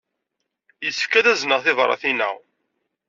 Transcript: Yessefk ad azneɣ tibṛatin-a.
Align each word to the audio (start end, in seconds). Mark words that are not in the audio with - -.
Yessefk 0.83 1.13
ad 1.19 1.27
azneɣ 1.33 1.59
tibṛatin-a. 1.61 2.29